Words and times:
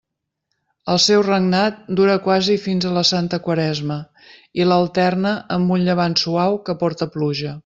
El 0.93 0.99
seu 1.03 1.25
regnat 1.27 1.83
dura 1.99 2.15
quasi 2.29 2.55
fins 2.63 2.87
a 2.89 2.95
la 2.97 3.05
santa 3.11 3.41
Quaresma, 3.49 3.99
i 4.63 4.69
l'alterna 4.71 5.35
amb 5.59 5.75
un 5.77 5.89
llevant 5.91 6.19
suau 6.27 6.63
que 6.71 6.81
porta 6.85 7.15
pluja. 7.19 7.59